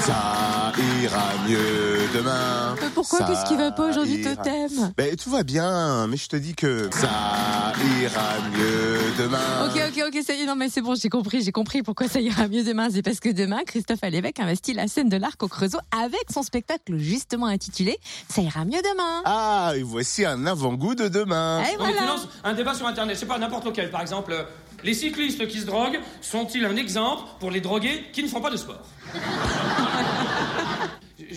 [0.00, 2.74] Ça ira mieux demain.
[2.80, 3.18] Mais pourquoi?
[3.20, 4.92] Ça Qu'est-ce qui va pas aujourd'hui, ira- Totem?
[4.96, 9.66] Ben, tout va bien, mais je te dis que ça ira mieux demain.
[9.66, 12.08] Ok, ok, ok, ça y est, non mais c'est bon, j'ai compris, j'ai compris pourquoi
[12.08, 12.88] ça ira mieux demain.
[12.92, 16.42] C'est parce que demain, Christophe Alévèque investit la scène de l'Arc au Creusot avec son
[16.42, 19.22] spectacle justement intitulé Ça ira mieux demain.
[19.24, 21.62] Ah, et voici un avant-goût de demain.
[21.62, 22.06] Et tu voilà.
[22.06, 23.90] lances un débat sur Internet, c'est pas n'importe lequel.
[23.90, 24.42] Par exemple, euh,
[24.84, 28.50] les cyclistes qui se droguent sont-ils un exemple pour les drogués qui ne font pas
[28.50, 28.80] de sport?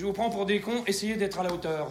[0.00, 1.90] Je- vous prends pour des cons, essayez d'être à la hauteur.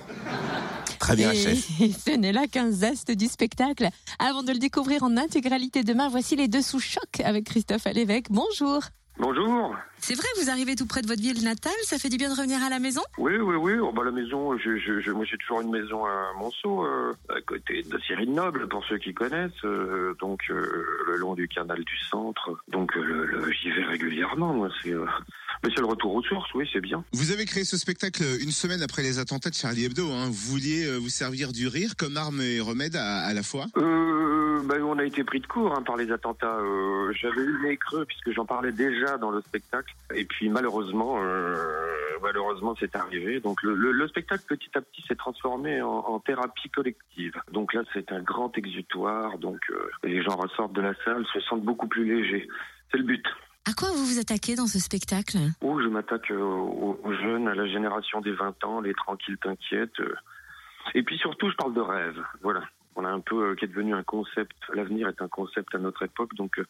[0.99, 1.80] Très bien, et, chef.
[1.80, 3.88] et ce n'est là qu'un zeste du spectacle.
[4.18, 8.26] Avant de le découvrir en intégralité demain, voici les deux sous choc avec Christophe Alévèque.
[8.32, 8.82] Bonjour.
[9.20, 9.76] Bonjour.
[9.99, 12.35] C'est vrai, vous arrivez tout près de votre ville natale, ça fait du bien de
[12.35, 13.02] revenir à la maison?
[13.18, 13.73] Oui, oui, oui.
[13.82, 17.13] Oh, bah, la maison, je, je, je- moi j'ai toujours une maison à Monceau, euh,
[17.27, 19.52] à côté de Cyril Noble, pour ceux qui connaissent.
[19.65, 22.49] euh, donc euh, le long du canal du centre.
[22.70, 24.54] Donc euh, j'y vais régulièrement.
[24.54, 25.05] Moi, c'est, euh,
[25.63, 26.54] mais c'est le retour aux sources.
[26.54, 27.04] Oui, c'est bien.
[27.13, 30.10] Vous avez créé ce spectacle une semaine après les attentats de Charlie Hebdo.
[30.12, 30.26] Hein.
[30.27, 33.65] Vous vouliez euh, vous servir du rire comme arme et remède à, à la fois.
[33.77, 36.57] Euh, bah, on a été pris de court hein, par les attentats.
[36.60, 39.93] Euh, J'avais eu le nez creux puisque j'en parlais déjà dans le spectacle.
[40.15, 41.55] Et puis malheureusement, euh,
[42.21, 43.40] malheureusement, c'est arrivé.
[43.40, 47.34] Donc le, le- le spectacle petit à petit s'est transformé en, en thérapie collective.
[47.52, 49.37] Donc là, c'est un grand exutoire.
[49.37, 52.48] Donc euh, les gens ressortent de la salle, se sentent beaucoup plus légers.
[52.91, 53.26] C'est le but.
[53.70, 55.37] À quoi vous vous attaquez dans ce spectacle?
[55.62, 60.01] Où je m'attaque euh, aux, jeunes, à la génération des 20 ans, les tranquilles t'inquiètes.
[60.95, 62.20] Et puis surtout, je parle de rêve.
[62.41, 62.63] Voilà.
[62.95, 64.56] On a un peu euh, qui est devenu un concept.
[64.73, 66.66] L'avenir est un concept à notre époque, donc euh,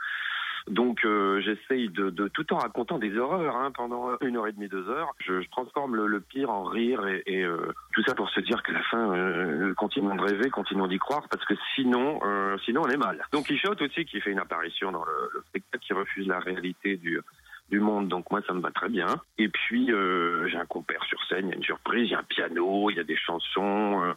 [0.70, 4.52] donc euh, j'essaye de, de tout en racontant des horreurs hein, pendant une heure et
[4.52, 5.14] demie, deux heures.
[5.20, 8.40] Je, je transforme le, le pire en rire et, et, euh, tout ça pour se
[8.40, 12.58] dire qu'à la fin, euh, continuons de rêver, continuons d'y croire, parce que sinon, euh,
[12.66, 13.24] sinon on est mal.
[13.32, 16.98] Don Quichotte aussi qui fait une apparition dans le, le spectacle, qui refuse la réalité
[16.98, 17.20] du
[17.70, 19.22] du monde, donc moi ça me va très bien.
[19.38, 22.16] Et puis euh, j'ai un compère sur scène, il y a une surprise, il y
[22.16, 24.14] a un piano, il y a des chansons, euh,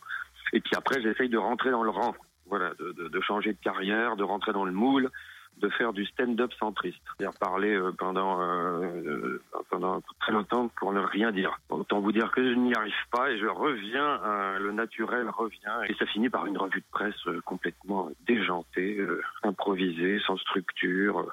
[0.53, 2.15] et puis après j'essaye de rentrer dans le rang,
[2.47, 5.11] voilà, de, de, de changer de carrière, de rentrer dans le moule,
[5.59, 10.93] de faire du stand-up centriste, c'est-à-dire parler euh, pendant euh, euh, pendant très longtemps pour
[10.93, 11.57] ne rien dire.
[11.71, 15.79] Autant vous dire que je n'y arrive pas et je reviens, euh, le naturel revient
[15.89, 17.15] et ça finit par une revue de presse
[17.45, 21.27] complètement déjantée, euh, improvisée, sans structure.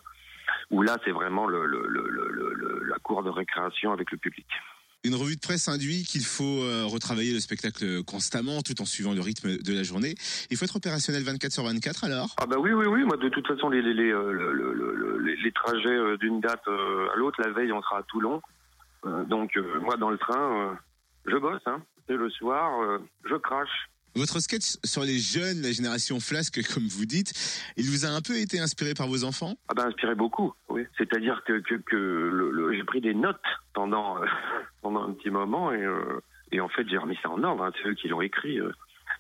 [0.71, 4.47] où là c'est vraiment le, le- le- la cour de récréation avec le public.
[5.05, 9.13] Une revue de presse induit qu'il faut euh, retravailler le spectacle constamment tout en suivant
[9.13, 10.15] le rythme de la journée.
[10.51, 12.35] Il faut être opérationnel 24 sur 24 alors?
[12.37, 13.05] Ah bah oui oui oui.
[13.05, 16.41] Moi de toute façon les les les euh, le- le- le- les, trajets euh, d'une
[16.41, 18.41] date à l'autre la veille on sera à Toulon.
[19.29, 20.77] Donc moi dans le train
[21.25, 21.81] je bosse hein.
[22.09, 27.05] Et le soir je crache Votre sketch sur les jeunes, la génération flasque comme vous
[27.05, 27.33] dites,
[27.77, 29.55] il vous a un peu été inspiré par vos enfants?
[29.67, 30.85] Ah bah inspiré beaucoup oui.
[30.97, 33.37] C'est-à-dire que que, j'ai pris des notes
[33.73, 34.17] pendant
[34.81, 36.21] pendant un petit moment et euh,
[36.51, 38.71] et en fait j'ai remis ça en ordre hein, c'est eux qui l'ont écrit euh.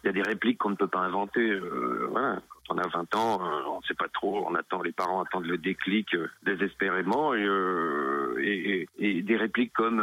[0.03, 2.09] il y a des répliques qu'on ne peut pas inventer euh,
[2.67, 5.45] quand on a 20 ans on ne sait pas trop on attend les parents attendent
[5.45, 9.99] le déclic désespérément et, et, des répliques comme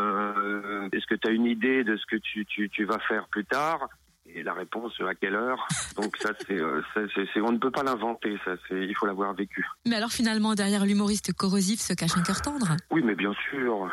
[0.93, 3.89] est-ce que tu as une idée de ce que tu, tu vas faire plus tard?
[4.37, 5.67] Et la réponse à quelle heure?
[5.97, 9.33] Donc ça c'est euh, c'est- on ne peut pas l'inventer ça c'est il faut l'avoir
[9.35, 9.67] vécu.
[9.87, 12.77] Mais alors finalement, derrière l'humoriste corrosif se cache un cœur tendre.
[12.91, 13.91] oui mais bien sûr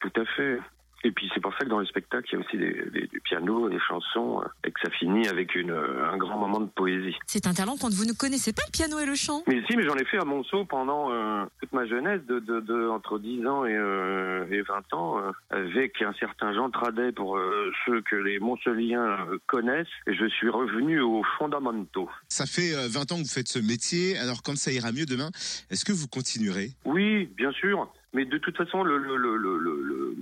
[0.00, 0.58] tout à fait
[1.04, 3.06] et puis c'est pour ça que dans le spectacle il y a aussi des, des-
[3.06, 6.60] du piano des chansons euh, et que ça finit avec une, euh, un grand moment
[6.60, 9.42] de poésie C'est un talent quand vous ne connaissez pas le piano et le chant.
[9.46, 12.60] Mais si, mais j'en ai fait à Monceau pendant euh, toute ma jeunesse, de, de,
[12.60, 17.12] de entre 10 ans et, euh, et 20 ans, euh, avec un certain Jean Tradet
[17.12, 19.86] pour euh, ceux que les Monceliens connaissent.
[20.06, 22.08] Et je suis revenu aux fondamentaux.
[22.28, 25.06] Ça fait euh, 20 ans que vous faites ce métier, alors quand ça ira mieux
[25.06, 25.30] demain,
[25.70, 26.70] est-ce que vous continuerez?
[26.84, 27.90] Oui, bien sûr.
[28.12, 30.16] Mais de toute façon, le, le, le, le, le- le-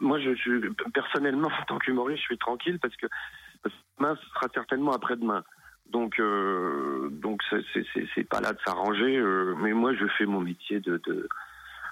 [0.00, 0.60] moi, je suis
[0.94, 3.06] personnellement, en tant qu'humoriste, je suis tranquille parce que
[3.98, 5.44] demain, ce sera certainement après-demain.
[5.90, 7.42] Donc, euh, donc
[8.14, 9.16] c'est pas là de s'arranger.
[9.16, 11.28] euh, mais moi, je fais mon métier de, de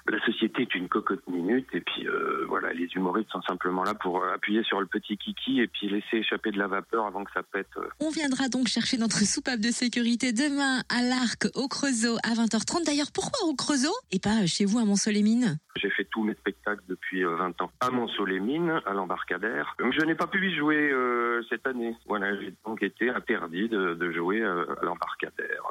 [0.07, 3.93] la société est une cocotte minute et puis euh, voilà, les humoristes sont simplement là
[3.93, 7.23] pour euh, appuyer sur le petit kiki et puis laisser échapper de la vapeur avant
[7.23, 7.67] que ça pète.
[7.77, 7.87] euh.
[7.99, 12.85] On viendra donc chercher notre soupape de sécurité demain à l'Arc au Creusot à 20h30.
[12.85, 16.83] D'ailleurs, pourquoi au Creusot et pas chez vous à Mont-Soleil-Mines J'ai fait tous mes spectacles
[16.87, 19.75] depuis euh, 20 ans à Mont-Soleil-Mines, à l'embarcadère.
[19.79, 21.95] Je n'ai pas pu y jouer euh, cette année.
[22.07, 25.63] Voilà, j'ai donc été interdit de, de jouer à l'embarcadère.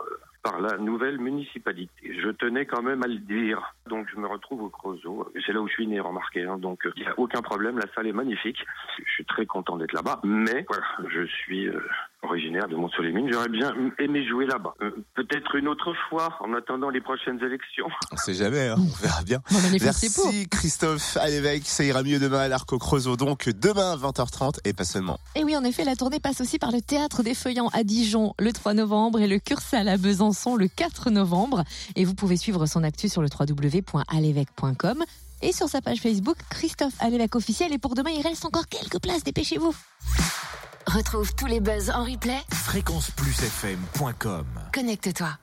[0.47, 0.51] Euh.
[0.51, 2.15] par la nouvelle municipalité.
[2.21, 3.75] Je tenais quand même à le dire.
[3.89, 5.33] Donc je me retrouve au Creusot.
[5.47, 6.45] C'est là où je suis né, remarquez.
[6.45, 6.59] Hein.
[6.59, 8.65] Donc il n'y a aucun problème, la salle est magnifique.
[9.05, 10.21] Je suis très content d'être là-bas.
[10.25, 10.67] Mais
[11.09, 11.81] je suis euh,
[12.23, 13.29] originaire de Mont-sur-les-Mines.
[13.33, 14.75] J'aurais bien aimé jouer là-bas.
[14.83, 17.87] Euh, Peut-être une autre fois, en attendant les prochaines élections.
[18.13, 19.41] On sait jamais, hein, on verra bien.
[19.51, 19.71] Bon, pour.
[19.81, 21.65] Merci Christophe à l'évêque.
[21.67, 23.17] Ça ira mieux demain à l'Arc au Creusot.
[23.17, 25.19] Donc demain 20h30 et pas seulement.
[25.37, 28.35] Et oui, en effet, la tournée passe aussi par le Théâtre des Feuillants à Dijon
[28.39, 31.65] le 3 novembre et le Cursal à Besançon le 4 novembre.
[31.97, 35.05] Et vous pouvez suivre son actu sur le www.alévêque.com
[35.43, 37.73] et sur sa page Facebook Christophe Alévêque officiel.
[37.73, 39.75] Et pour demain, il reste encore quelques places, dépêchez-vous.
[40.89, 42.39] Retrouve tous les buzz en replay.
[42.51, 45.29] Fréquenceplusfm.com Connecte-toi.